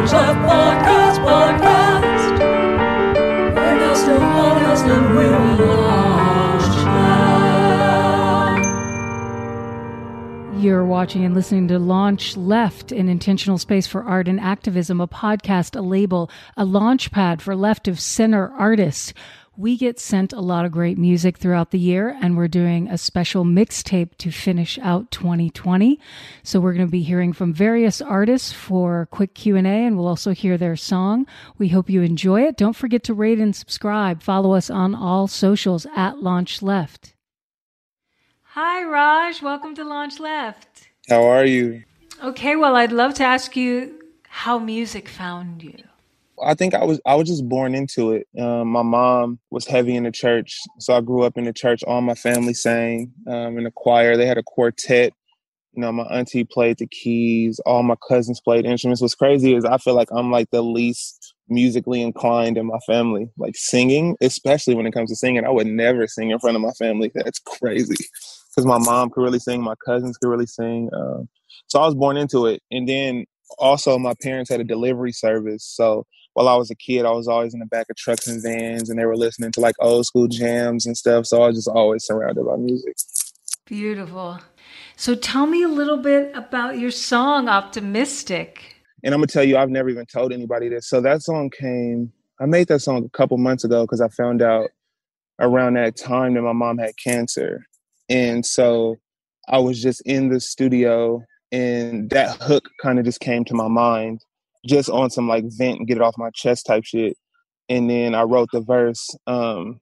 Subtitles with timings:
[0.00, 2.40] Launch Left Podcast, podcast.
[3.54, 6.64] We're now still podcast and we will launch
[10.54, 10.62] left.
[10.62, 15.06] You're watching and listening to Launch Left, an intentional space for art and activism, a
[15.06, 19.12] podcast, a label, a launch pad for left of center artists.
[19.60, 22.96] We get sent a lot of great music throughout the year, and we're doing a
[22.96, 26.00] special mixtape to finish out 2020.
[26.42, 30.32] So we're going to be hearing from various artists for quick Q&A, and we'll also
[30.32, 31.26] hear their song.
[31.58, 32.56] We hope you enjoy it.
[32.56, 34.22] Don't forget to rate and subscribe.
[34.22, 37.14] Follow us on all socials at Launch Left.
[38.54, 39.42] Hi, Raj.
[39.42, 40.88] Welcome to Launch Left.
[41.06, 41.82] How are you?
[42.24, 45.89] Okay, well, I'd love to ask you how music found you.
[46.42, 48.26] I think I was I was just born into it.
[48.38, 51.82] Um, my mom was heavy in the church, so I grew up in the church.
[51.84, 54.16] All my family sang um, in the choir.
[54.16, 55.12] They had a quartet.
[55.72, 57.60] You know, my auntie played the keys.
[57.64, 59.00] All my cousins played instruments.
[59.00, 63.30] What's crazy is I feel like I'm like the least musically inclined in my family.
[63.38, 66.62] Like singing, especially when it comes to singing, I would never sing in front of
[66.62, 67.12] my family.
[67.14, 67.96] That's crazy.
[68.50, 70.90] Because my mom could really sing, my cousins could really sing.
[70.92, 71.28] Um,
[71.68, 73.26] so I was born into it, and then
[73.58, 77.28] also my parents had a delivery service, so while I was a kid, I was
[77.28, 80.06] always in the back of trucks and vans, and they were listening to like old
[80.06, 81.26] school jams and stuff.
[81.26, 82.94] So I was just always surrounded by music.
[83.66, 84.38] Beautiful.
[84.96, 88.76] So tell me a little bit about your song, Optimistic.
[89.02, 90.88] And I'm gonna tell you, I've never even told anybody this.
[90.88, 92.12] So that song came.
[92.40, 94.70] I made that song a couple months ago because I found out
[95.40, 97.66] around that time that my mom had cancer,
[98.08, 98.96] and so
[99.48, 103.68] I was just in the studio, and that hook kind of just came to my
[103.68, 104.20] mind
[104.66, 107.16] just on some like vent and get it off my chest type shit.
[107.68, 109.08] And then I wrote the verse.
[109.26, 109.80] Um,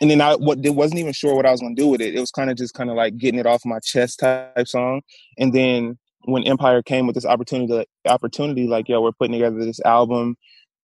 [0.00, 2.14] and then I what wasn't even sure what I was gonna do with it.
[2.14, 5.02] It was kind of just kind of like getting it off my chest type song.
[5.38, 9.80] And then when Empire came with this opportunity, opportunity like yo, we're putting together this
[9.84, 10.36] album.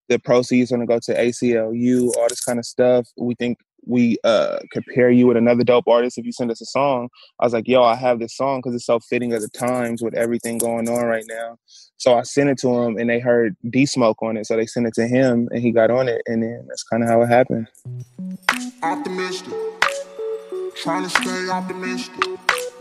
[0.09, 3.07] The proceeds are gonna go to ACLU, all this kind of stuff.
[3.17, 4.59] We think we uh
[4.95, 7.09] pair you with another dope artist if you send us a song.
[7.41, 10.03] I was like, yo, I have this song because it's so fitting at the times
[10.03, 11.59] with everything going on right now.
[11.97, 14.47] So I sent it to him and they heard D Smoke on it.
[14.47, 16.23] So they sent it to him and he got on it.
[16.27, 17.67] And then that's kind of how it happened.
[18.83, 19.53] Optimistic.
[20.77, 22.25] Trying to stay optimistic.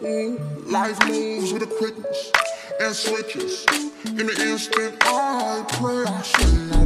[0.02, 2.32] Mm, Life moves with a quickness
[2.80, 3.66] and switches.
[4.06, 6.79] In the instant I pray, I stay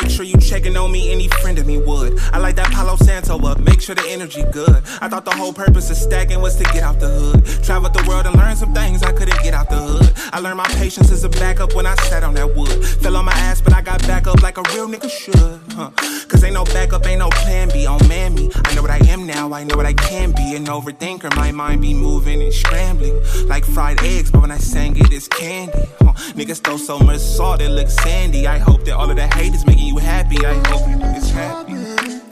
[0.00, 2.18] make sure you checking on me, any friend of me would.
[2.32, 4.82] I like that Palo Santo up, make sure the energy good.
[5.00, 7.64] I thought the whole purpose of stacking was to get out the hood.
[7.64, 10.12] Travel the world and learn some things I couldn't get out the hood.
[10.32, 12.84] I learned my patience is a backup when I sat on that wood.
[13.02, 15.60] Fell on my ass, but I got back up like a real nigga should.
[15.72, 15.90] Huh.
[16.28, 18.50] Cause ain't no backup, ain't no plan B on man me.
[18.64, 20.56] I know what I am now, I know what I can be.
[20.56, 23.16] An overthinker, my mind be moving and scrambling.
[23.46, 25.86] Like fried eggs, but when I sang it, it's candy.
[26.00, 26.12] Huh.
[26.34, 28.46] Niggas throw so much salt, it looks sandy.
[28.46, 30.44] I hope that all of the hate is making you happy.
[30.44, 31.74] I hope niggas happy.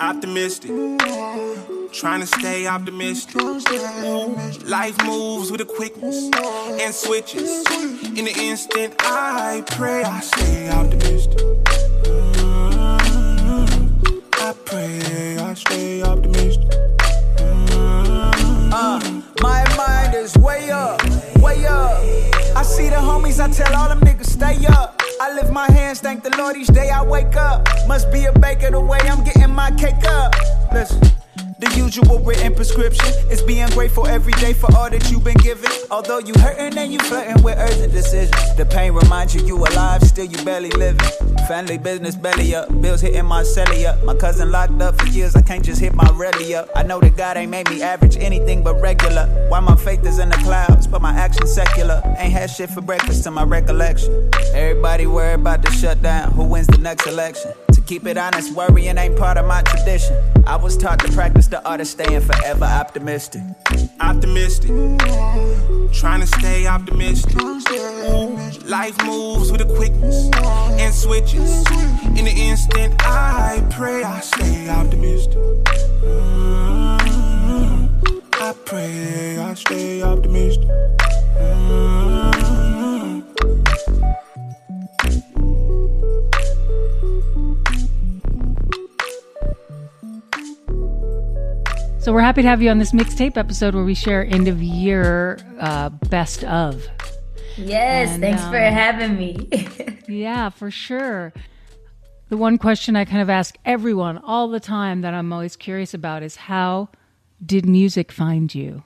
[0.00, 0.70] Optimistic.
[1.92, 3.40] Trying to stay optimistic.
[4.64, 6.30] Life moves with a quickness
[6.80, 7.64] and switches.
[8.18, 11.38] In the instant I pray, I stay optimistic.
[13.38, 16.72] Mm, I pray, I stay optimistic.
[18.76, 19.00] Uh,
[19.40, 21.00] my mind is way up,
[21.36, 22.02] way up.
[22.56, 25.03] I see the homies, I tell all them niggas stay up.
[25.20, 27.68] I lift my hands, thank the Lord each day I wake up.
[27.86, 29.93] Must be a baker the way I'm getting my cake
[31.84, 35.70] usual written prescription is being grateful every day for all that you've been given.
[35.90, 38.56] Although you hurting and you flirting with urgent decisions.
[38.56, 41.06] The pain reminds you you alive, still you barely living.
[41.46, 44.02] Family business belly up, bills hitting my celly up.
[44.04, 46.70] My cousin locked up for years, I can't just hit my rally up.
[46.74, 49.26] I know that God ain't made me average, anything but regular.
[49.50, 52.00] Why my faith is in the clouds, but my actions secular.
[52.18, 54.30] Ain't had shit for breakfast to my recollection.
[54.54, 57.52] Everybody worried about the shutdown, who wins the next election?
[57.86, 60.16] Keep it honest, worrying ain't part of my tradition.
[60.46, 63.42] I was taught to practice the art of staying forever optimistic.
[64.00, 64.70] Optimistic.
[65.92, 67.34] Trying to stay optimistic.
[68.64, 70.30] Life moves with a quickness
[70.80, 71.66] and switches.
[72.16, 75.36] In the instant I pray, I stay optimistic.
[76.02, 77.12] Mm,
[78.32, 80.68] I pray, I stay optimistic.
[81.36, 82.13] Mm.
[92.04, 94.62] So we're happy to have you on this mixtape episode where we share end of
[94.62, 96.86] year uh, best of.
[97.56, 99.48] Yes, And, thanks for um, having me.
[100.06, 101.32] Yeah, for sure.
[102.28, 105.94] The one question I kind of ask everyone all the time that I'm always curious
[105.94, 106.90] about is how
[107.44, 108.82] did music find you?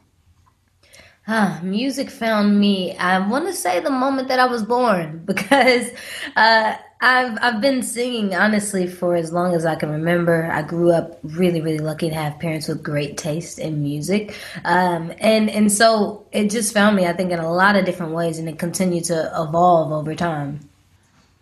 [1.26, 2.96] Ah, music found me.
[2.98, 5.90] I want to say the moment that I was born because
[6.36, 10.50] uh, I've I've been singing honestly for as long as I can remember.
[10.50, 14.34] I grew up really really lucky to have parents with great taste in music,
[14.64, 17.06] um, and and so it just found me.
[17.06, 20.60] I think in a lot of different ways, and it continued to evolve over time.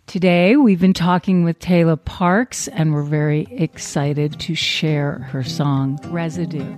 [0.07, 5.99] Today, we've been talking with Tayla Parx, and we're very excited to share her song,
[6.05, 6.77] Residue.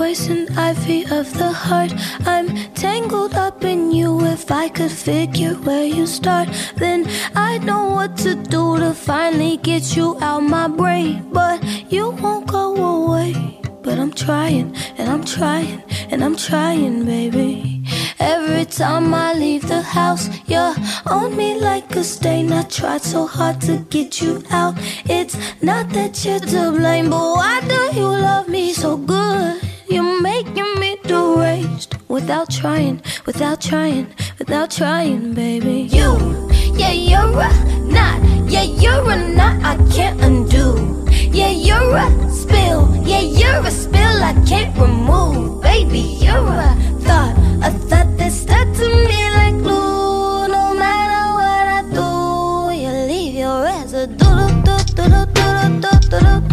[0.00, 1.92] Poison ivy of the heart,
[2.26, 4.24] I'm tangled up in you.
[4.24, 7.06] If I could figure where you start, then
[7.36, 11.28] I'd know what to do to finally get you out my brain.
[11.30, 11.62] But
[11.92, 13.60] you won't go away.
[13.82, 17.84] But I'm trying, and I'm trying, and I'm trying, baby.
[18.18, 20.74] Every time I leave the house, you're
[21.04, 22.54] on me like a stain.
[22.54, 24.76] I tried so hard to get you out.
[25.04, 29.69] It's not that you're to blame, but why do you love me so good?
[29.90, 34.06] You're making me do waste without trying, without trying,
[34.38, 35.88] without trying, baby.
[35.90, 37.50] You, yeah, you're a
[37.82, 41.04] knot, yeah, you're a knot I can't undo.
[41.10, 46.18] Yeah, you're a spill, yeah, you're a spill I can't remove, baby.
[46.22, 50.46] You're a thought, a thought that's stuck to me like glue.
[50.46, 54.14] No matter what I do, you leave your residue.
[54.14, 56.49] Do do do do do do do do.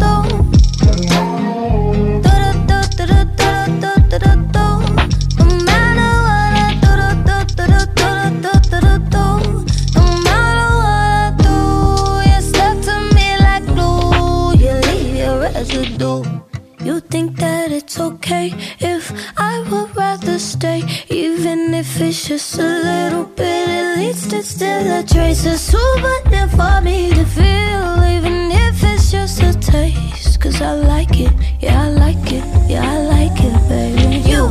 [18.28, 23.70] Okay if I would rather stay, even if it's just a little bit.
[23.70, 29.12] At least it's still a trace of souvenir for me to feel, even if it's
[29.12, 30.42] just a taste.
[30.42, 34.18] Cause I like it, yeah, I like it, yeah, I like it, baby.
[34.30, 34.44] You,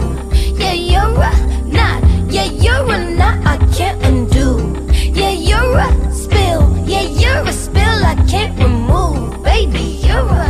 [0.57, 1.33] yeah, you're a
[1.75, 2.01] knot,
[2.33, 4.49] yeah, you're a knot I can't undo.
[5.21, 9.43] Yeah, you're a spill, yeah, you're a spill I can't remove.
[9.45, 10.46] Baby, you're a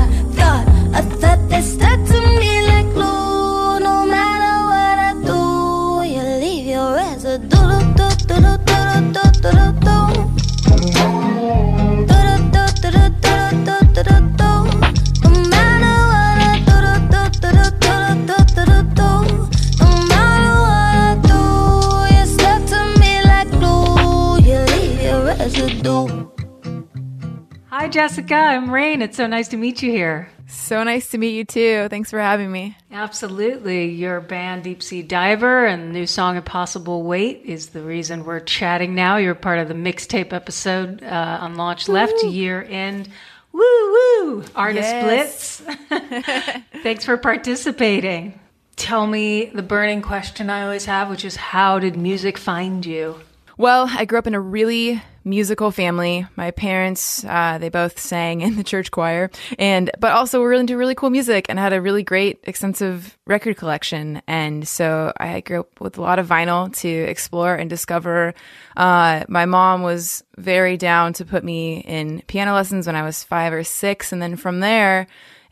[27.96, 28.34] Jessica.
[28.34, 29.00] I'm Rain.
[29.00, 30.28] It's so nice to meet you here.
[30.46, 31.86] So nice to meet you too.
[31.88, 32.76] Thanks for having me.
[32.92, 33.86] Absolutely.
[33.86, 38.40] Your band Deep Sea Diver and the new song Impossible Weight is the reason we're
[38.40, 39.16] chatting now.
[39.16, 43.08] You're part of the mixtape episode uh, on Launch Left year end.
[43.52, 44.44] Woo woo!
[44.54, 45.62] Artist Yes.
[45.62, 46.62] Blitz.
[46.82, 48.38] Thanks for participating.
[48.76, 53.22] Tell me the burning question I always have, which is how did music find you?
[53.58, 56.26] Well, I grew up in a really musical family.
[56.36, 60.76] My parents, uh, they both sang in the church choir, and but also were into
[60.76, 64.20] really cool music and had a really great, extensive record collection.
[64.26, 68.34] And so I grew up with a lot of vinyl to explore and discover.
[68.76, 73.24] Uh, my mom was very down to put me in piano lessons when I was
[73.24, 75.06] five or six, and then from there,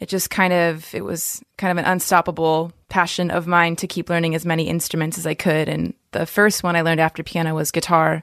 [0.05, 4.11] it just kind of it was kind of an unstoppable passion of mine to keep
[4.11, 5.67] learning as many instruments as I could.
[5.67, 8.21] And the first one I learned after piano was guitar.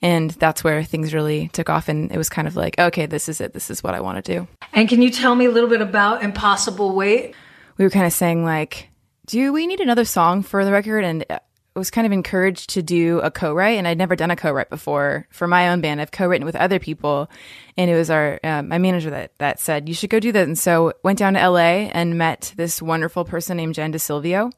[0.00, 1.88] And that's where things really took off.
[1.88, 3.52] And it was kind of like okay this is it.
[3.52, 4.46] This is what I want to do.
[4.72, 7.34] And can you tell me a little bit about Impossible Weight?
[7.78, 8.90] We were kind of saying like
[9.26, 11.02] do we need another song for the record?
[11.02, 11.26] And
[11.74, 15.26] was kind of encouraged to do a co-write and I'd never done a co-write before
[15.30, 16.00] for my own band.
[16.00, 17.28] I've co-written with other people
[17.76, 20.46] and it was our um, my manager that that said you should go do that.
[20.46, 24.52] And so went down to LA and met this wonderful person named Jen Decilveo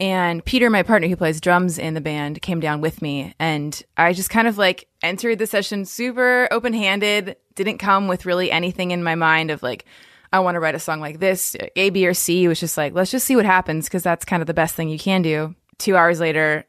[0.00, 3.80] and Peter my partner who plays drums in the band came down with me and
[3.96, 8.90] I just kind of like entered the session super open-handed didn't come with really anything
[8.90, 9.84] in my mind of like
[10.32, 12.44] I want to write a song like this A B or C.
[12.44, 14.74] It was just like let's just see what happens because that's kind of the best
[14.74, 16.64] thing you can do 2 hours later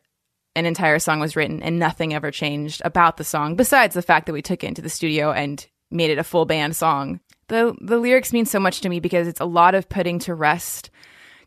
[0.56, 4.26] an entire song was written and nothing ever changed about the song besides the fact
[4.26, 7.20] that we took it into the studio and made it a full band song.
[7.48, 10.36] The the lyrics mean so much to me because it's a lot of putting to
[10.36, 10.90] rest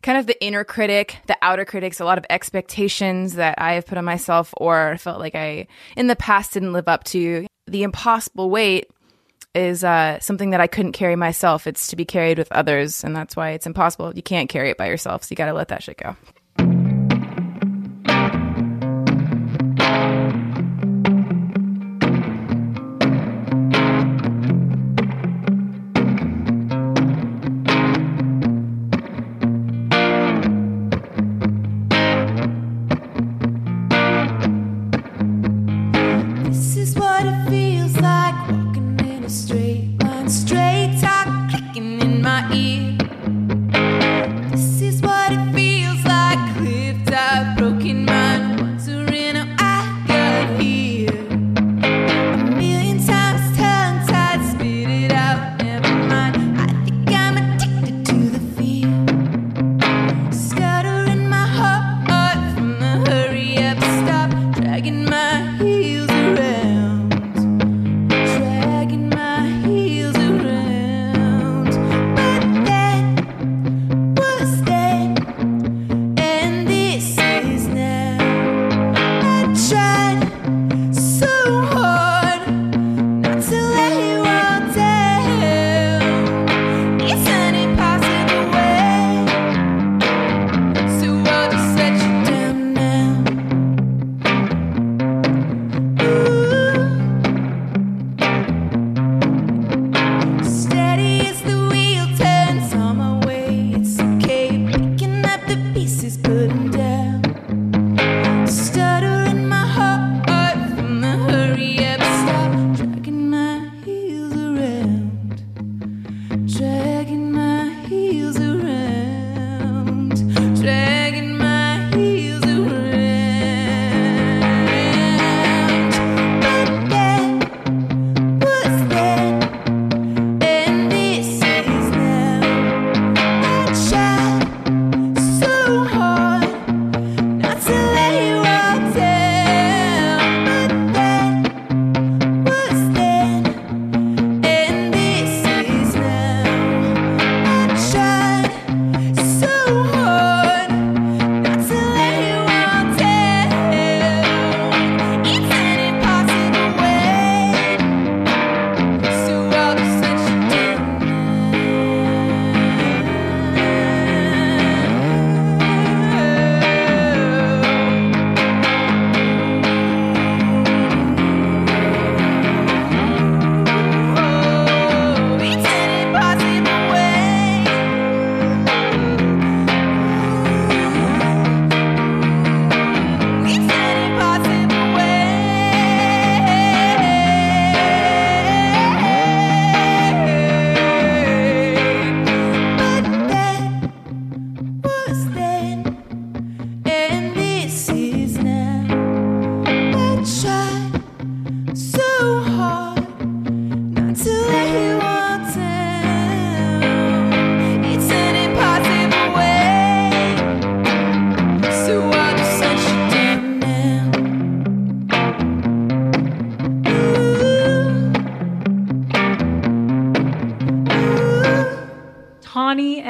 [0.03, 3.85] kind of the inner critic, the outer critics, a lot of expectations that I have
[3.85, 7.47] put on myself or felt like I in the past didn't live up to.
[7.67, 8.91] The impossible weight
[9.55, 11.65] is uh, something that I couldn't carry myself.
[11.65, 14.13] It's to be carried with others, and that's why it's impossible.
[14.13, 16.15] You can't carry it by yourself, so you got to let that shit go.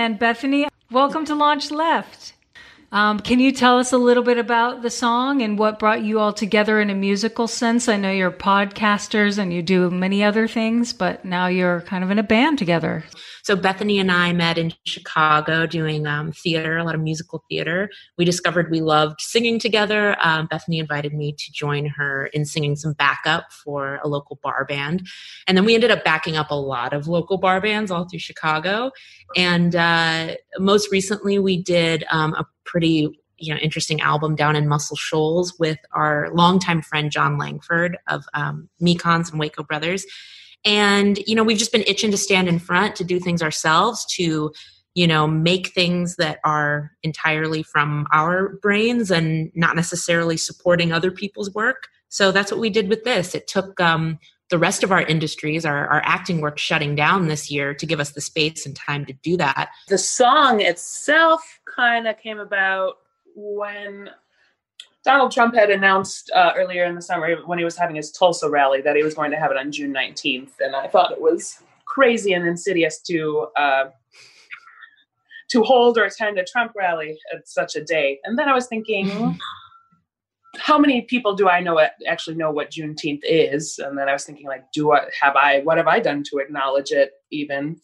[0.04, 0.68] And Bethany.
[0.92, 2.34] Welcome to Launch Left.
[2.92, 6.20] Um, can you tell us a little bit about the song and what brought you
[6.20, 7.88] all together in a musical sense?
[7.88, 12.12] I know you're podcasters and you do many other things, but now you're kind of
[12.12, 13.04] in a band together.
[13.42, 17.90] So Bethany and I met in Chicago doing um, theater, a lot of musical theater.
[18.18, 20.16] We discovered we loved singing together.
[20.22, 24.66] Um, Bethany invited me to join her in singing some backup for a local bar
[24.66, 25.08] band,
[25.48, 28.20] and then we ended up backing up a lot of local bar bands all through
[28.20, 28.92] Chicago.
[29.36, 34.68] And uh, most recently, we did um, a pretty you know interesting album down in
[34.68, 40.06] Muscle Shoals with our longtime friend Jon Langford of um, Mekons and Waco Brothers
[40.66, 44.06] and, you know, we've just been itching to stand in front, to do things ourselves,
[44.16, 44.54] to,
[44.96, 51.12] you know, make things that are entirely from our brains and not necessarily supporting other
[51.12, 51.88] people's work.
[52.10, 53.36] So that's what we did with this.
[53.36, 54.20] It took um,
[54.54, 58.00] the rest of our industries, our, our acting work shutting down this year to give
[58.00, 59.72] us the space and time to do that.
[59.88, 63.00] The song itself kind of came about
[63.36, 64.12] when
[65.04, 68.48] Donald Trump had announced uh, earlier in the summer when he was having his Tulsa
[68.48, 70.52] rally that he was going to have it on June 19th.
[70.60, 73.86] And I thought it was crazy and insidious to uh,
[75.50, 78.20] to hold or attend a Trump rally at such a day.
[78.24, 79.32] And then I was thinking, mm-hmm.
[80.58, 83.80] How many people do I know actually know what Juneteenth is?
[83.80, 86.38] And then I was thinking, like, do I have I what have I done to
[86.38, 87.80] acknowledge it even?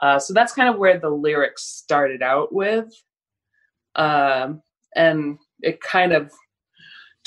[0.00, 2.92] Uh, so that's kind of where the lyrics started out with,
[3.96, 4.62] um,
[4.96, 6.32] and it kind of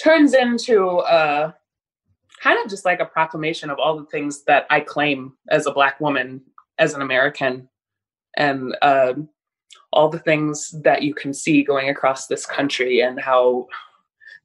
[0.02, 1.52] turns into uh,
[2.42, 5.72] kind of just like a proclamation of all the things that I claim as a
[5.72, 6.42] Black woman,
[6.80, 7.70] as an American,
[8.38, 9.14] and uh,
[9.94, 13.68] all the things that you can see going across this country and how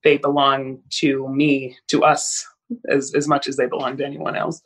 [0.03, 2.47] they belong to me, to us,
[2.89, 4.63] as, as much as they belong to anyone else.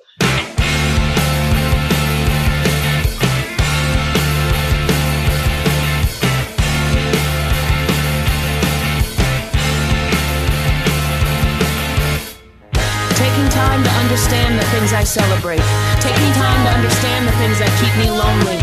[13.14, 15.64] Taking time to understand the things I celebrate.
[15.98, 18.58] Taking time to understand the things that keep me lonely.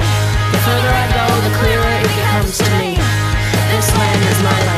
[0.52, 2.96] The further I go, the clearer it becomes to me.
[3.72, 4.71] This land is my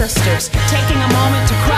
[0.00, 1.77] ancestors, taking a moment to cry.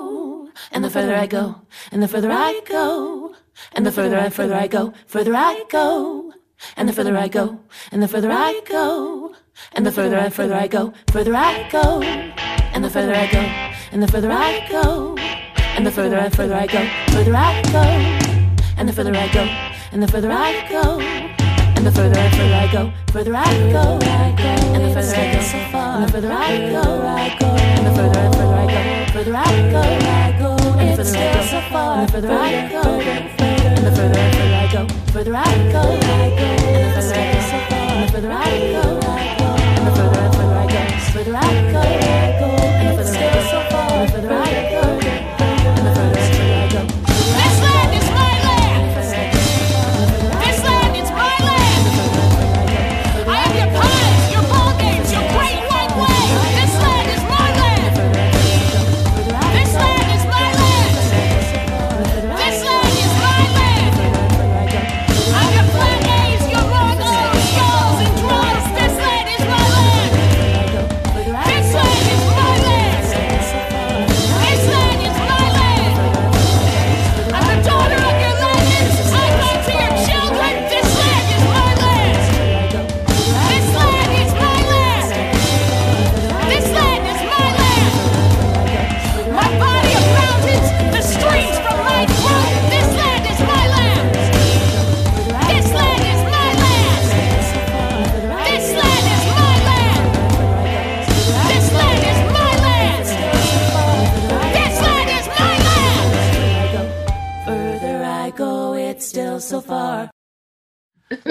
[0.91, 3.35] and the further I go,
[3.73, 6.33] and the further I further I go, further I go.
[6.75, 7.59] And the further I go,
[7.93, 9.33] and the further I go,
[9.73, 12.01] and the further and further I go, further I go.
[12.73, 13.39] And the further I go,
[13.93, 15.15] and the further I go,
[15.75, 17.83] and the further and further I go, further I go.
[18.77, 19.43] And the further I go,
[19.93, 23.99] and the further I go, and the further and further I go, further I go.
[24.75, 25.63] And the further I go,
[25.95, 30.50] and the further I go, and the further and further I go, further I go
[31.03, 32.99] further I go, the further I go,
[33.81, 36.11] the further further I go, further I go, the
[36.91, 41.57] further I go, and the further I go, the further further I go, further I
[41.61, 44.50] go, the further I go, the further I go.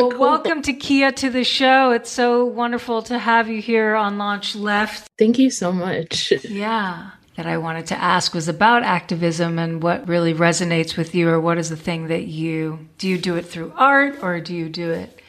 [0.00, 1.90] Well, welcome Takiaya to the show.
[1.90, 5.06] It's so wonderful to have you here on Launch Left.
[5.18, 6.32] Thank you so much.
[6.48, 7.10] Yeah.
[7.36, 11.38] That I wanted to ask was about activism and what really resonates with you, or
[11.38, 14.70] what is the thing that you do you do it through art or do you
[14.70, 15.20] do it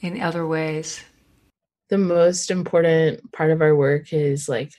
[0.00, 1.02] in other ways?
[1.90, 4.72] The most important part of our work is like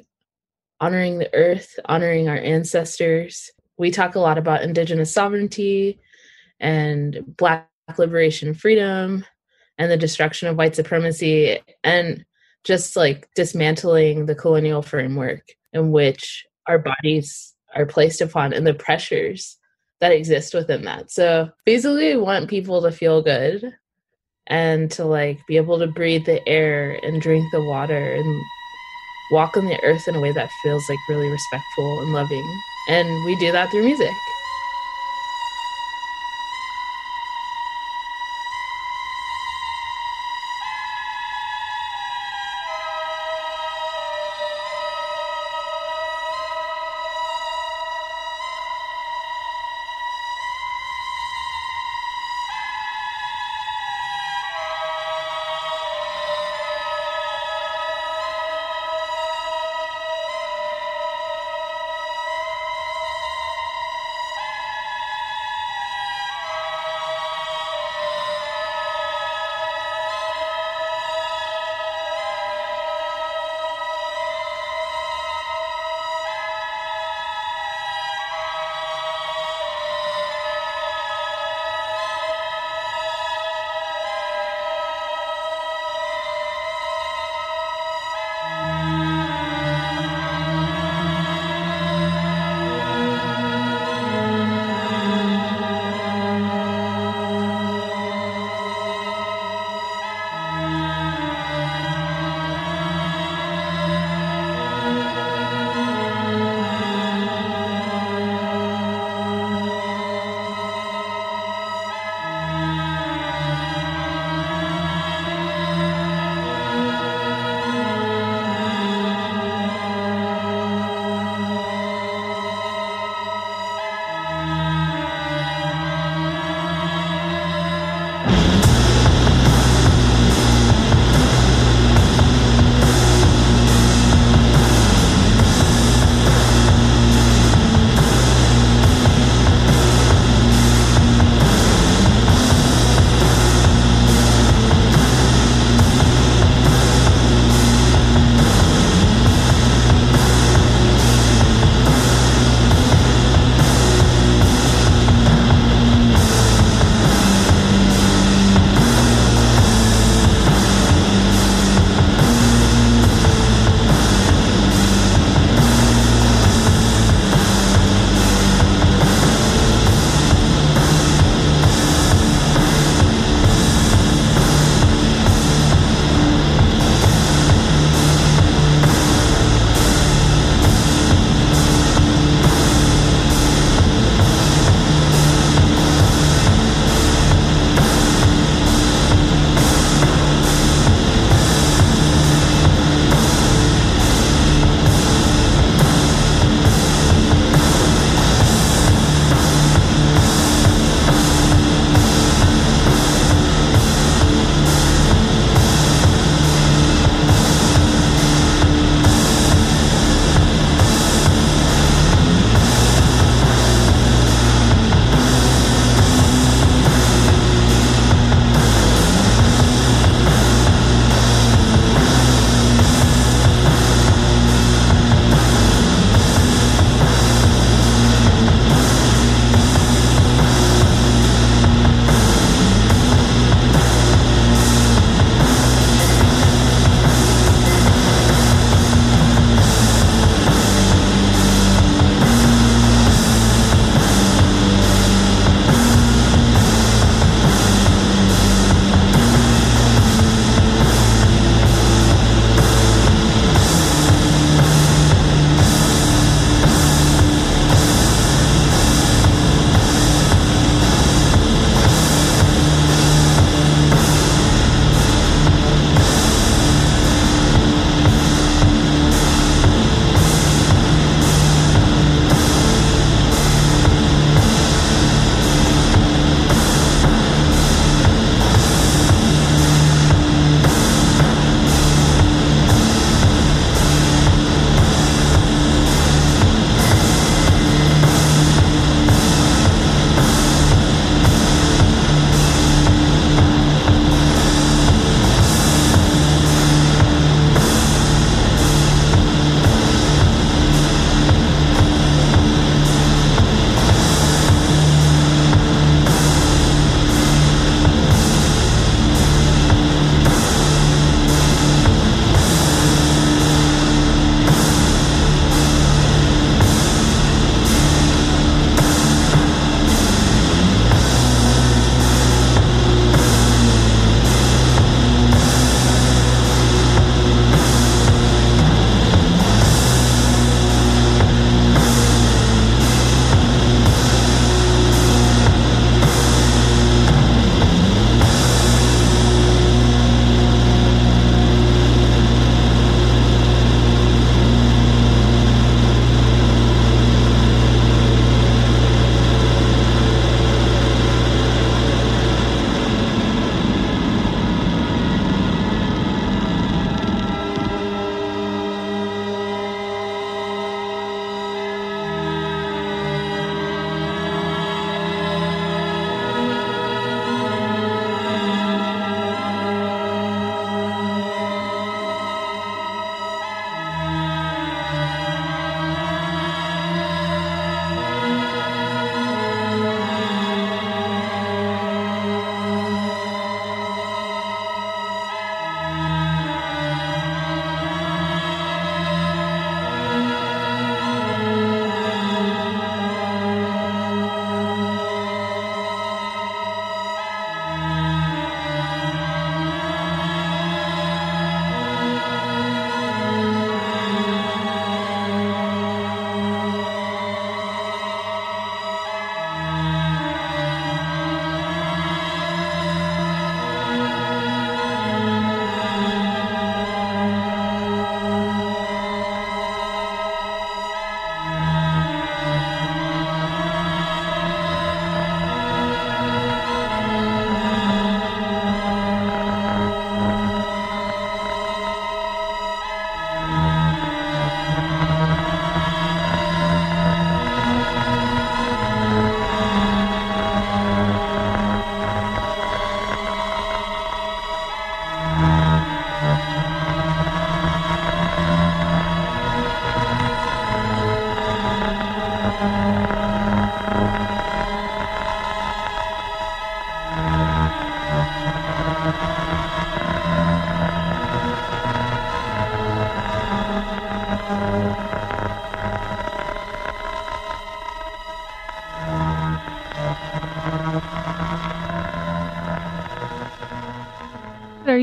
[0.80, 3.52] honoring the earth, honoring our ancestors.
[3.78, 6.00] We talk a lot about indigenous sovereignty
[6.62, 9.26] and black liberation and freedom
[9.78, 12.26] and the destruction of white supremacy and
[12.64, 18.74] just like dismantling the colonial framework in which our bodies are placed upon and the
[18.74, 19.58] pressures
[20.00, 21.12] that exist within that.
[21.12, 23.74] So basically, we want people to feel good
[24.48, 28.42] and to like be able to breathe the air and drink the water and
[29.32, 32.62] walk on the earth in a way that feels like really respectful and loving.
[32.90, 34.12] And we do that through music.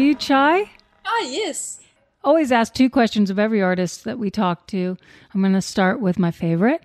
[0.01, 0.67] You CHAII?
[1.05, 1.79] Ah, yes.
[2.25, 4.97] Always ask two questions of every artist that we talk to.
[5.35, 6.81] I'm going to start with my favorite.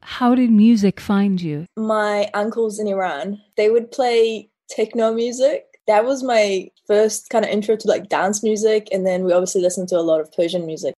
[0.00, 1.66] How did music find you?
[1.76, 5.64] My uncles in Iran, they would play techno music.
[5.86, 8.88] That was my first kind of intro to like dance music.
[8.90, 10.92] And then we obviously listened to a lot of Persian music.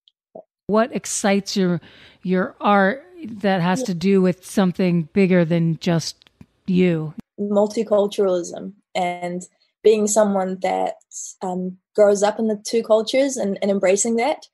[0.68, 1.82] What excites your
[2.22, 3.04] your art
[3.42, 6.16] that has to do with something bigger than just
[6.66, 7.12] you?
[7.38, 9.46] Multiculturalism and
[9.88, 10.96] being someone that
[11.40, 14.44] um, grows up in the two cultures and, and embracing that.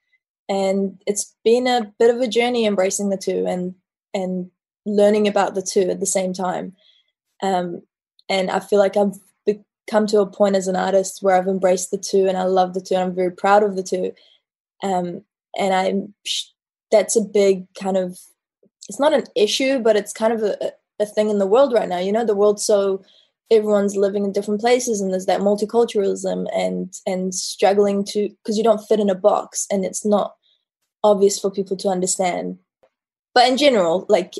[0.48, 3.74] And it's been a bit of a journey embracing the two and
[4.14, 4.48] and
[4.86, 6.76] learning about the two at the same time.
[7.42, 7.82] Um,
[8.28, 9.18] and I feel like I've
[9.90, 12.72] come to a point as an artist where I've embraced the two and I love
[12.72, 14.12] the two and I'm very proud of the two.
[14.84, 15.24] Um,
[15.58, 16.14] and I'm
[16.92, 18.20] that's a big kind of
[18.88, 21.88] it's not an issue, but it's kind of a, a thing in the world right
[21.88, 21.98] now.
[21.98, 23.02] You know, the world's so
[23.50, 28.64] everyone's living in different places and there's that multiculturalism and and struggling to because you
[28.64, 30.34] don't fit in a box and it's not
[31.02, 32.58] obvious for people to understand.
[33.34, 34.34] But in general like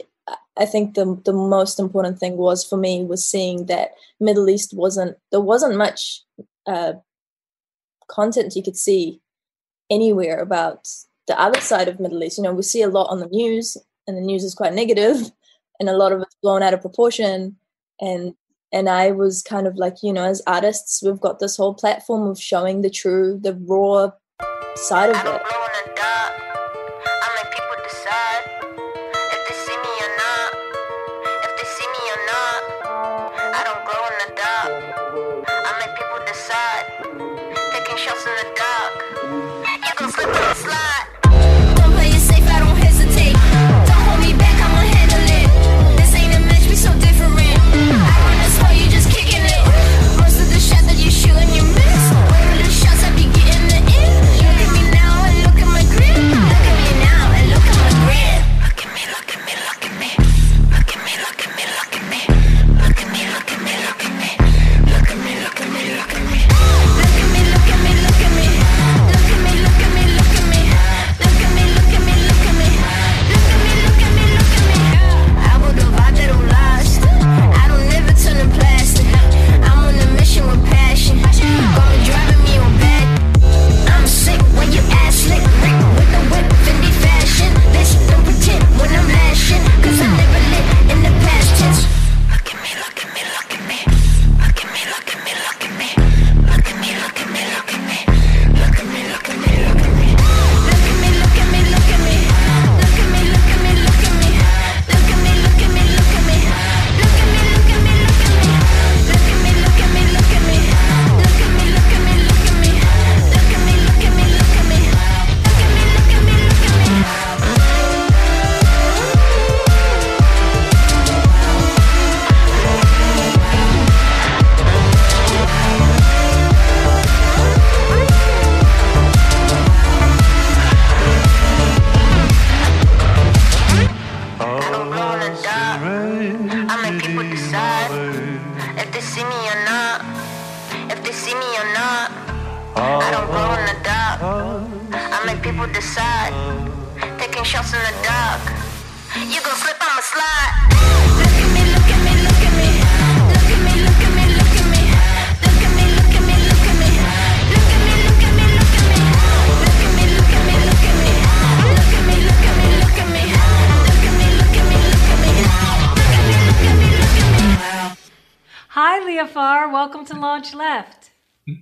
[0.57, 3.91] i think the the most important thing was for me was seeing that
[4.21, 6.23] middle east wasn't there wasn't much
[6.67, 6.95] uh,
[8.09, 9.21] content you could see
[9.91, 10.89] anywhere about
[11.27, 12.39] the other side of middle east.
[12.39, 15.31] You know we see a lot on the news and the news is quite negative
[15.81, 17.57] and a lot of it's blown out of proportion.
[18.01, 18.35] And
[18.75, 22.29] and i was kind of like you know as artists we've got this whole platform
[22.29, 24.11] of showing the true the raw
[24.77, 25.43] side of it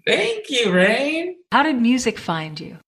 [0.06, 1.36] Thank you, Rain.
[1.50, 2.78] How did music find you?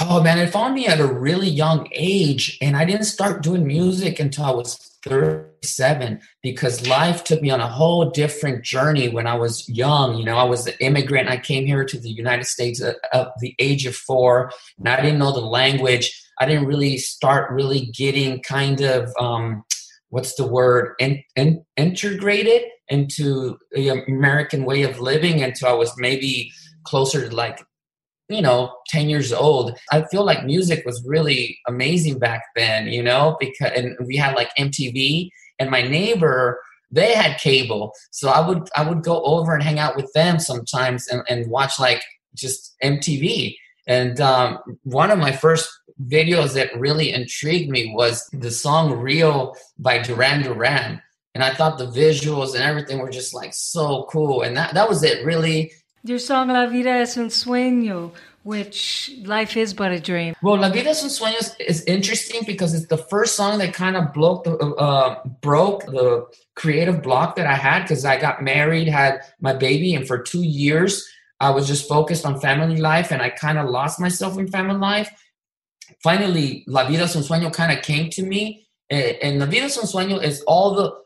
[0.00, 3.66] Oh man, it found me at a really young age, and I didn't start doing
[3.66, 9.26] music until I was 37 because life took me on a whole different journey when
[9.26, 10.16] I was young.
[10.16, 11.28] You know, I was an immigrant.
[11.28, 15.00] I came here to the United States at, at the age of four, and I
[15.00, 16.18] didn't know the language.
[16.40, 19.64] I didn't really start really getting kind of um,
[20.08, 25.92] what's the word in, in, integrated into the American way of living until I was
[25.96, 26.52] maybe
[26.84, 27.64] closer to like
[28.28, 29.78] you know 10 years old.
[29.92, 34.34] I feel like music was really amazing back then you know because and we had
[34.34, 37.92] like mtv and my neighbor they had cable.
[38.10, 41.50] So i would i would go over and hang out with them sometimes and, and
[41.50, 42.02] watch like
[42.34, 43.54] just mtv
[43.86, 45.68] and um, one of my first
[46.06, 51.02] videos that really intrigued me was the song Rio by duran duran
[51.34, 54.88] and i thought the visuals and everything were just like so cool and that, that
[54.88, 55.72] was it really
[56.06, 60.34] Your song La Vida es un sueño, which life is but a dream.
[60.42, 63.72] Well, La Vida es un sueño is, is interesting because it's the first song that
[63.72, 68.42] kind of broke the uh, broke the creative block that I had because I got
[68.42, 71.08] married, had my baby, and for two years
[71.40, 74.76] I was just focused on family life, and I kind of lost myself in family
[74.76, 75.10] life.
[76.02, 79.64] Finally, La Vida es un sueño kind of came to me, and, and La Vida
[79.64, 81.03] es un sueño is all the.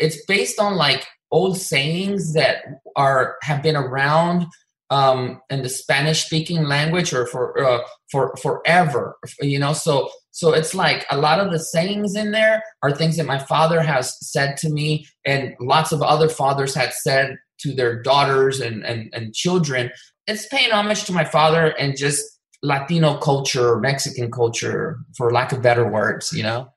[0.00, 2.64] It's based on like old sayings that
[2.96, 4.46] are have been around
[4.90, 9.72] um, in the Spanish speaking language or for uh, for forever, you know.
[9.72, 13.38] So so it's like a lot of the sayings in there are things that my
[13.38, 18.60] father has said to me, and lots of other fathers had said to their daughters
[18.60, 19.90] and and, and children.
[20.26, 22.24] It's paying homage to my father and just
[22.62, 26.72] Latino culture, Mexican culture, for lack of better words, you know.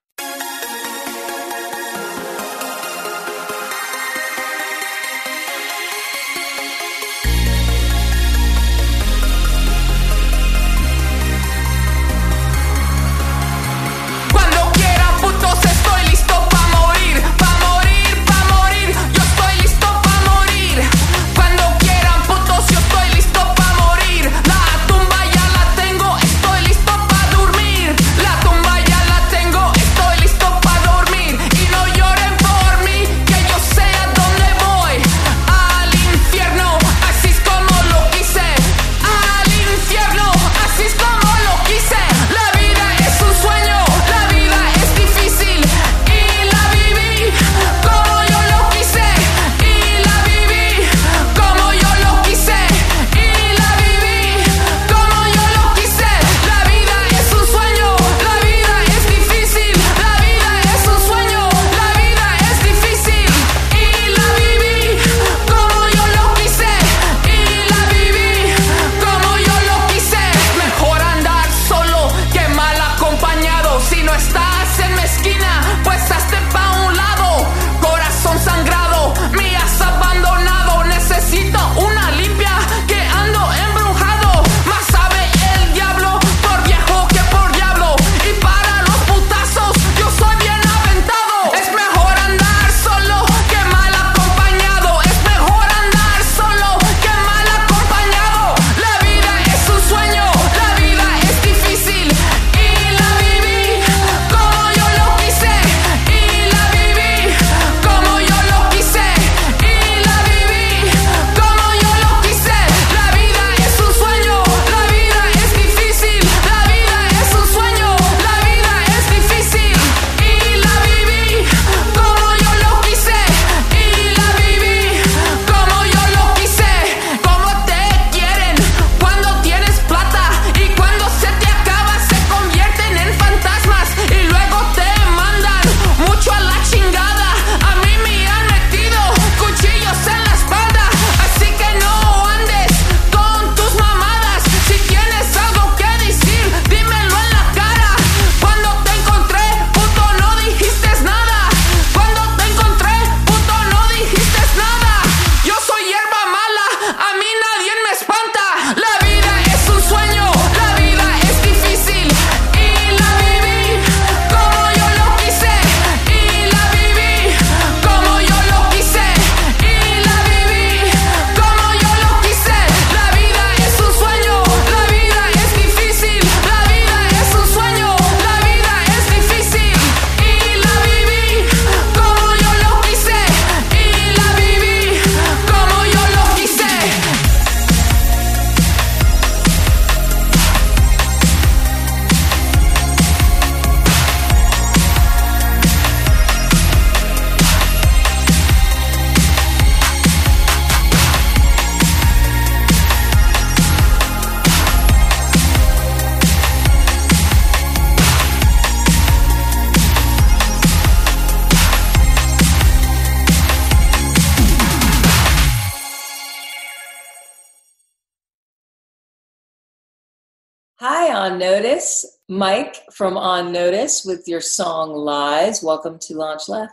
[222.30, 225.62] Mike from On Notice with your song Lies.
[225.62, 226.70] Welcome to LaunchLeft.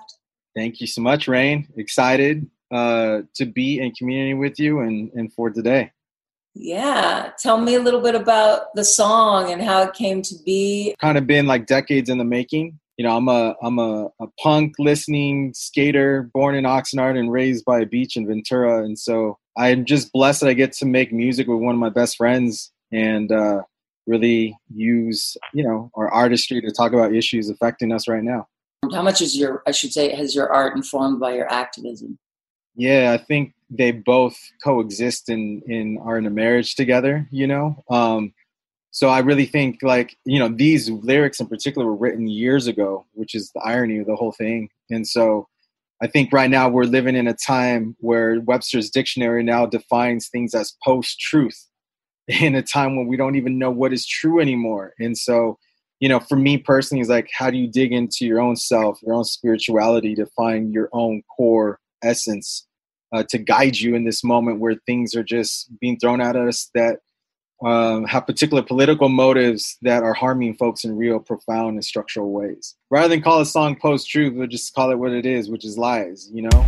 [0.54, 1.66] Thank you so much, Rain.
[1.76, 5.90] Excited uh, to be in community with you and, and for today.
[6.54, 7.30] Yeah.
[7.38, 10.94] Tell me a little bit about the song and how it came to be.
[11.00, 12.78] Kind of been like decades in the making.
[12.96, 17.64] You know, I'm a I'm a, a punk listening skater, born in Oxnard and raised
[17.64, 21.10] by a beach in Ventura, and so I'm just blessed that I get to make
[21.10, 23.62] music with one of my best friends and uh,
[24.10, 28.46] really use you know our artistry to talk about issues affecting us right now.
[28.92, 32.18] How much is your, I should say, has your art informed by your activism?
[32.74, 37.28] Yeah, I think they both coexist in, in are in a marriage together.
[37.30, 38.32] You know, um,
[38.90, 43.06] so I really think like you know these lyrics in particular were written years ago,
[43.12, 44.70] which is the irony of the whole thing.
[44.90, 45.46] And so
[46.02, 50.54] I think right now we're living in a time where Webster's dictionary now defines things
[50.54, 51.69] as post-truth
[52.40, 54.94] in a time when we don't even know what is true anymore.
[55.00, 55.58] And so,
[55.98, 59.00] you know, for me personally, it's like, how do you dig into your own self,
[59.02, 62.66] your own spirituality to find your own core essence
[63.12, 66.70] uh, to guide you in this moment where things are just being thrown at us
[66.74, 67.00] that
[67.64, 72.76] um, have particular political motives that are harming folks in real profound and structural ways.
[72.90, 75.64] Rather than call a song post truth, we'll just call it what it is, which
[75.64, 76.66] is lies, you know?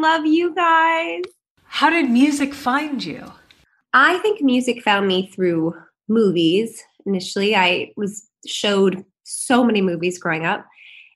[0.00, 1.22] Love you guys.
[1.64, 3.30] How did music find you?
[3.92, 5.74] I think music found me through
[6.08, 6.82] movies.
[7.06, 10.66] Initially, I was showed so many movies growing up.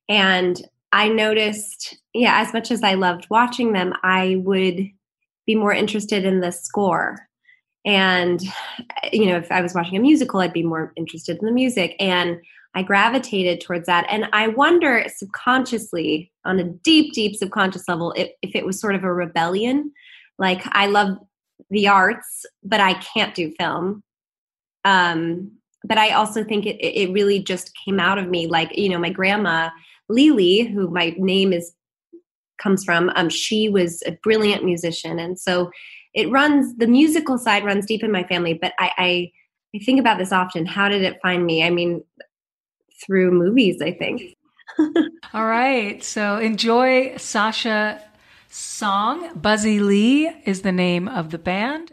[0.08, 0.60] And
[0.92, 4.88] I noticed, yeah, as much as I loved watching them, I would
[5.46, 7.18] be more interested in the score.
[7.84, 8.40] And,
[9.12, 11.96] you know, if I was watching a musical, I'd be more interested in the music.
[11.98, 12.40] And
[12.74, 14.06] I gravitated towards that.
[14.08, 18.94] And I wonder subconsciously, on a deep, deep subconscious level, if, if it was sort
[18.94, 19.92] of a rebellion.
[20.38, 21.16] Like, I love
[21.70, 24.02] the arts, but I can't do film.
[24.84, 25.52] Um,
[25.84, 28.46] but I also think it, it really just came out of me.
[28.46, 29.70] Like, you know, my grandma,
[30.08, 31.72] Lily, who my name is
[32.58, 35.18] comes from, um, she was a brilliant musician.
[35.18, 35.70] And so
[36.14, 39.32] it runs, the musical side runs deep in my family, but I, I,
[39.74, 40.64] I think about this often.
[40.64, 41.64] How did it find me?
[41.64, 42.02] I mean,
[43.04, 44.36] through movies, I think.
[45.34, 46.02] All right.
[46.02, 48.02] So enjoy Sasha
[48.48, 49.30] song.
[49.34, 51.92] Buzzy Lee is the name of the band.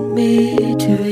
[0.00, 1.11] Me to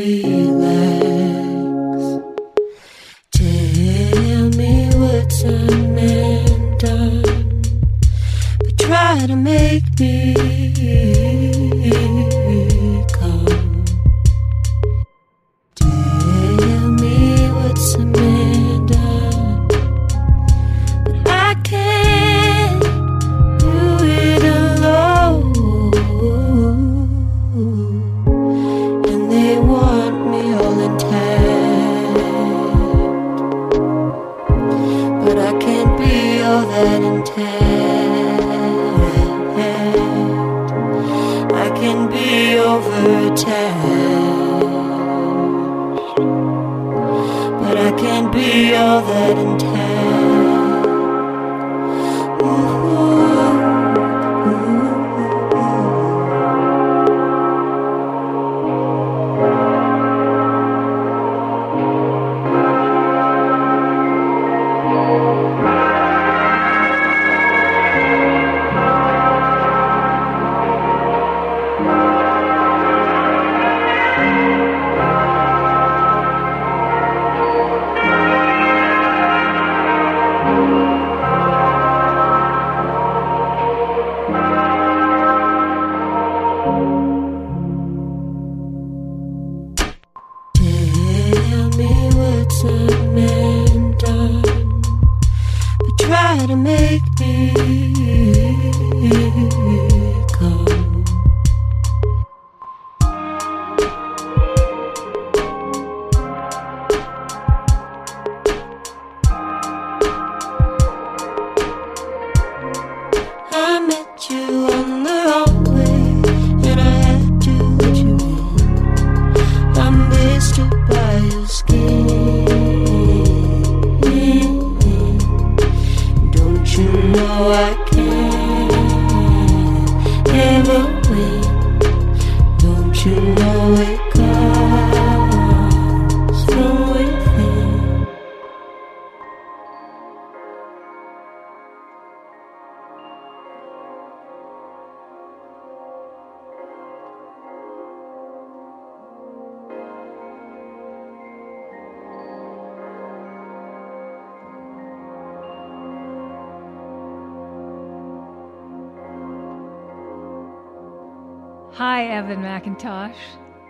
[161.81, 163.17] Hi, Evann McIntosh.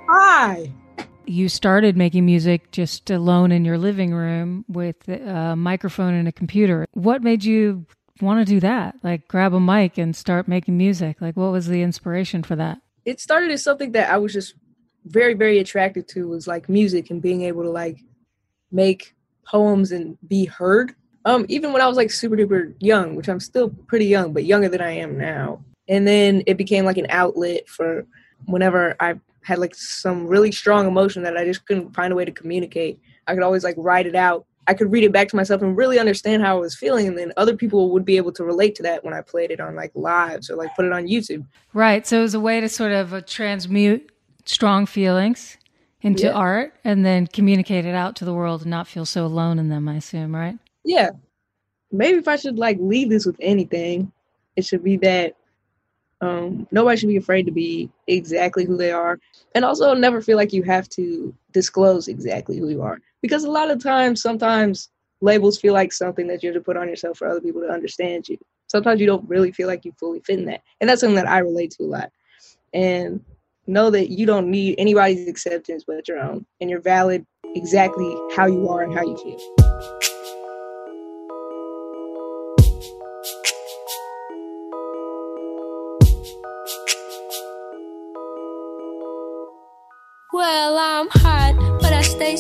[0.08, 0.72] Hi.
[1.26, 6.32] You started making music just alone in your living room with a microphone and a
[6.32, 6.88] computer.
[6.90, 7.86] What made you
[8.20, 8.96] want to do that?
[9.04, 11.20] Like grab a mic and start making music?
[11.20, 12.80] Like what was the inspiration for that?
[13.04, 14.54] It started as something that I was just
[15.04, 18.00] very, very attracted to was like music and being able to like
[18.72, 19.14] make
[19.46, 20.96] poems and be heard.
[21.26, 24.46] Um, even when I was like super duper young, which I'm still pretty young, but
[24.46, 25.64] younger than I am now.
[25.89, 28.07] And then it became like an outlet for
[28.47, 32.24] whenever I had like some really strong emotion that I just couldn't find a way
[32.24, 33.01] to communicate.
[33.26, 34.47] I could always like write it out.
[34.66, 37.18] I could read it back to myself and really understand how I was feeling, and
[37.18, 39.74] then other people would be able to relate to that when I played it on
[39.74, 41.45] like lives or like put it on YouTube.
[41.72, 42.07] Right.
[42.07, 44.12] So it was a way to sort of uh, transmute
[44.45, 45.57] strong feelings
[46.03, 46.33] into Yeah.
[46.33, 49.70] art and then communicate it out to the world and not feel so alone in
[49.70, 50.57] them, I assume, right?
[50.85, 51.11] Yeah.
[51.91, 54.12] Maybe if I should like leave this with anything,
[54.57, 55.35] it should be that
[56.21, 59.18] um, nobody should be afraid to be exactly who they are,
[59.55, 63.01] and also never feel like you have to disclose exactly who you are.
[63.23, 64.91] Because a lot of times, sometimes
[65.21, 67.68] labels feel like something that you have to put on yourself for other people to
[67.68, 68.39] understand you.
[68.68, 71.29] Sometimes you don't really feel like you fully fit in that, and that's something that
[71.29, 72.12] I relate to a lot.
[72.73, 73.25] And
[73.66, 78.47] know that you don't need anybody's acceptance but your own, and you're valid exactly how
[78.47, 80.09] you are and how you feel.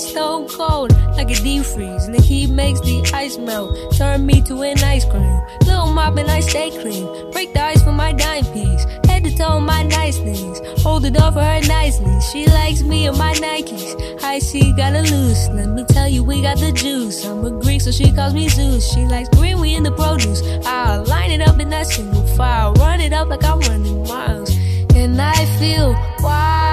[0.00, 2.04] Stone cold like a deep freeze.
[2.06, 3.92] And the heat makes the ice ice melt.
[3.96, 5.40] Turn me to an ice cream.
[5.66, 7.06] Little mop and I stay clean.
[7.32, 8.84] Break the ice for my dime piece.
[9.06, 10.58] Head to toe my nice things.
[10.82, 12.16] Hold it up for her nicely.
[12.32, 14.22] She likes me and my Nikes.
[14.22, 15.48] I see, gotta loose.
[15.48, 17.24] Let me tell you, we got the juice.
[17.24, 18.90] I'm a Greek, so she calls me Zeus.
[18.92, 20.40] She likes green, we in the produce.
[20.64, 22.72] I'll line it up in that single file.
[22.74, 24.50] Run it up like I'm running miles.
[24.94, 26.69] And I feel wild,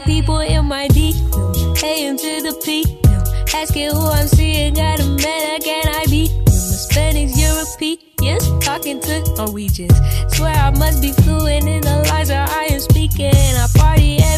[0.00, 3.24] got people in my DM, AM to the PM,
[3.54, 4.74] asking who I'm seeing.
[4.74, 6.28] Got a man, I can I be?
[6.46, 9.96] Hispanics, Europeans, talking to Norwegians.
[10.34, 13.34] Swear I must be fluent in the lines that I am speaking.
[13.34, 14.29] I party.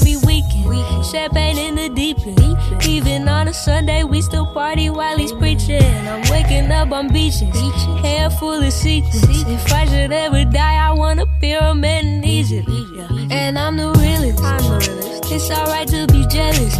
[1.13, 2.87] Champagne in the deep end.
[2.87, 5.83] Even on a Sunday, we still party while he's preaching.
[6.09, 7.55] I'm waking up on beaches,
[8.01, 9.23] hair full of sequins.
[9.47, 12.67] If I should ever die, I want a pyramid in Egypt.
[13.31, 14.43] And I'm the realest.
[14.43, 15.31] I'm the realest.
[15.31, 16.75] It's alright to be jealous.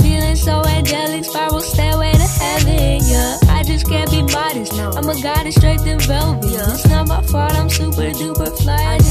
[0.00, 3.00] Feeling so angelic, spiral stairway to heaven.
[3.02, 4.72] Yeah, I just can't be modest.
[4.74, 6.44] I'm a goddess straight in velvet.
[6.44, 7.52] It's not my fault.
[7.54, 9.03] I'm super duper fly.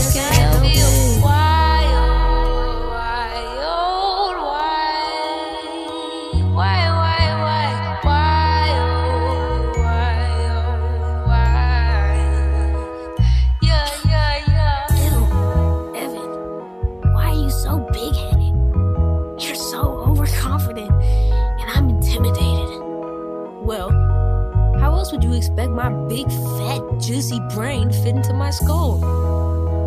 [27.53, 28.99] Brain fit into my skull?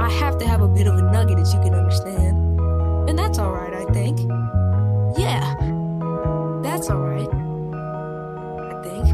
[0.01, 2.61] I have to have a bit of a nugget that you can understand.
[3.09, 4.21] And that's alright, I think.
[5.19, 5.57] Yeah,
[6.62, 7.29] that's alright.
[8.73, 9.07] I think.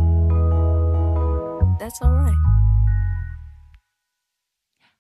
[1.81, 2.37] That's alright.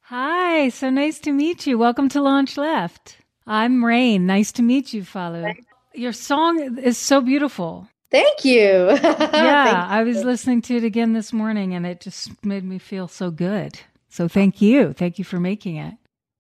[0.05, 1.77] Hi, so nice to meet you.
[1.77, 3.17] Welcome to LaunchLeft.
[3.47, 4.25] I'm Rain.
[4.25, 5.55] Nice to meet you, Falu.
[5.95, 7.87] Your song is so beautiful.
[8.13, 8.99] Thank you.
[9.33, 13.09] Yeah, I was listening to it again this morning and it just made me feel
[13.09, 13.81] so good.
[14.09, 14.93] So thank you.
[14.93, 15.95] Thank you for making it.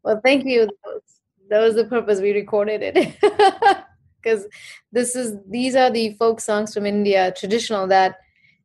[0.04, 0.66] Well, thank you.
[0.66, 1.02] That was,
[1.48, 3.16] that was the purpose we recorded it.
[4.22, 4.46] Because
[4.92, 8.18] this is these are the folk songs from India, traditional that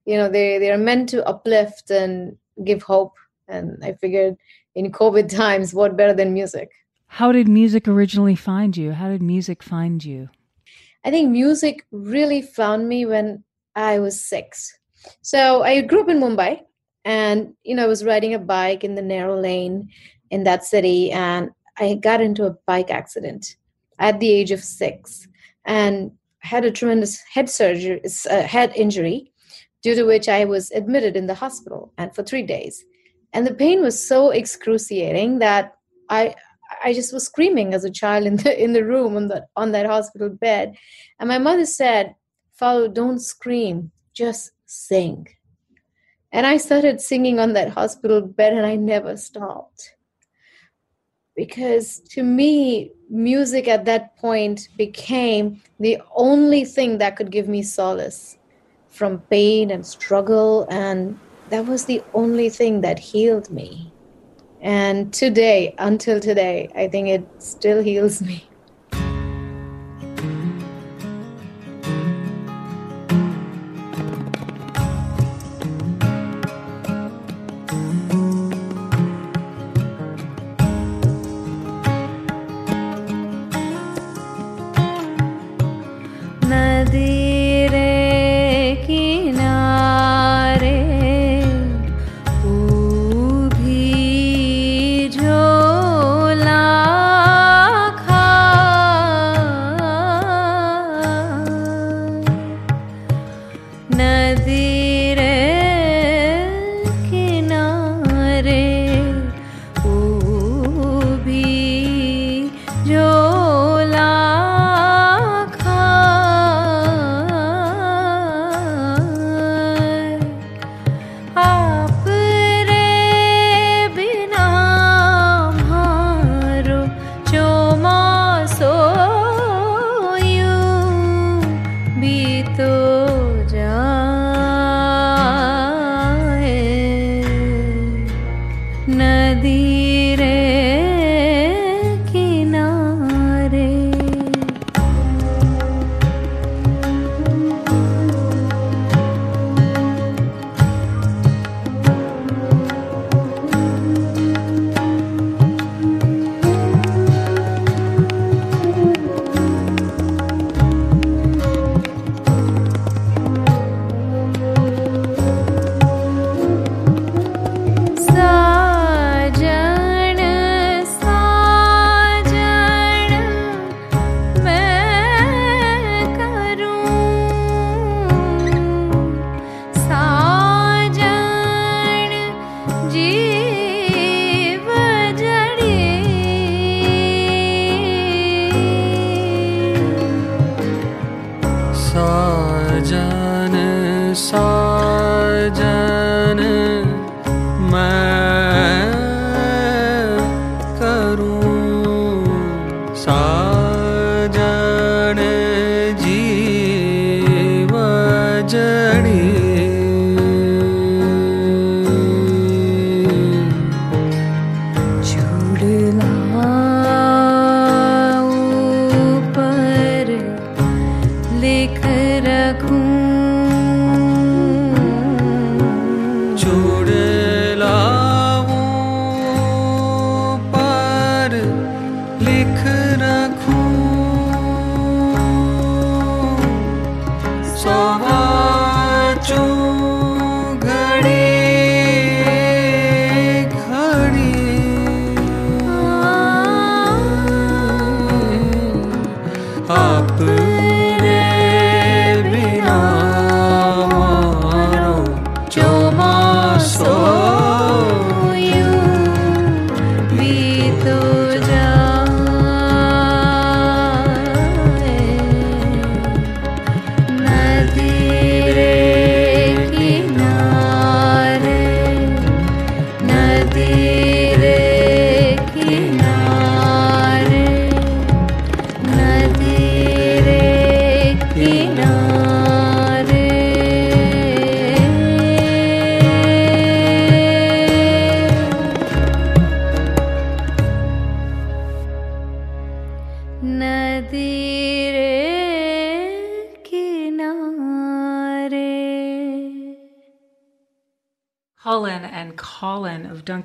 [0.06, 3.14] you know they they are meant to uplift and give hope.
[3.48, 4.38] And I figured
[4.76, 6.70] in COVID times, what better than music?
[7.08, 8.92] How did music originally find you?
[8.92, 10.30] How did music find you?
[11.06, 13.44] I think music really found me when
[13.76, 14.78] I was six.
[15.22, 16.62] So I grew up in Mumbai,
[17.06, 19.90] and you know I was riding a bike in the narrow lane
[20.32, 23.56] in that city, and I got into a bike accident
[24.00, 25.28] at the age of six,
[25.66, 29.32] and had a tremendous head surgery, uh, head injury,
[29.84, 32.84] due to which I was admitted in the hospital and for three days,
[33.34, 35.78] and the pain was so excruciating that
[36.10, 36.36] I
[36.84, 39.72] I just was screaming as a child in the in the room on that on
[39.72, 40.76] that hospital bed,
[41.20, 42.16] and my mother said,
[42.60, 45.28] "Falu, don't scream, just sing."
[46.32, 49.98] And I started singing on that hospital bed, and I never stopped
[51.38, 57.62] because to me, music at that point became the only thing that could give me
[57.62, 58.38] solace
[58.90, 61.18] from pain and struggle, and
[61.50, 63.94] that was the only thing that healed me.
[64.62, 68.47] And today, until today, I think it still heals me.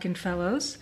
[0.03, 0.79] Duncan Fellows.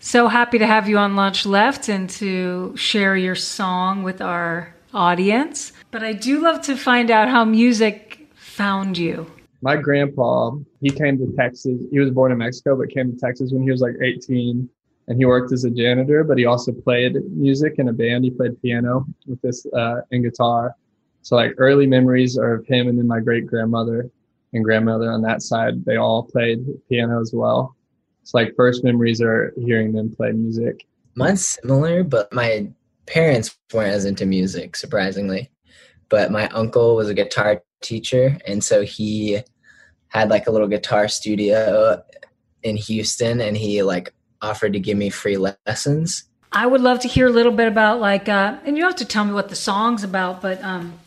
[0.00, 5.72] So happy to have you on LaunchLeft and to share your song with our audience.
[5.92, 9.30] But I do love to find out how music found you.
[9.62, 10.50] My grandpa,
[10.80, 11.78] he came to Texas.
[11.92, 14.68] He was born in Mexico, but came to Texas when he was like 18.
[15.06, 18.24] And he worked as a janitor, but he also played music in a band.
[18.24, 20.74] He played piano with this uh, and guitar.
[21.22, 24.10] So like early memories are of him and then my great grandmother
[24.52, 25.84] and grandmother on that side.
[25.84, 27.75] They all played piano as well.
[28.26, 30.84] So like first memories are hearing them play music.
[31.14, 32.68] Mine's similar, but my
[33.06, 35.48] parents weren't as into music, surprisingly.
[36.08, 39.42] But my uncle was a guitar teacher, and so he
[40.08, 42.02] had like a little guitar studio
[42.64, 44.12] in Houston, and he like
[44.42, 46.24] offered to give me free lessons.
[46.50, 48.98] I would love to hear a little bit about like, uh, and you don't have
[48.98, 50.98] to tell me what the song's about, but um,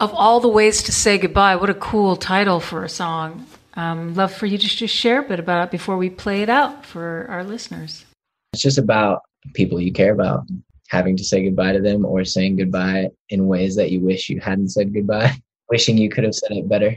[0.00, 3.46] of all the ways to say goodbye, what a cool title for a song.
[3.74, 6.48] Um, love for you to just share a bit about it before we play it
[6.48, 8.04] out for our listeners.
[8.52, 9.22] It's just about
[9.54, 10.44] people you care about,
[10.88, 14.40] having to say goodbye to them or saying goodbye in ways that you wish you
[14.40, 15.34] hadn't said goodbye,
[15.70, 16.96] wishing you could have said it better.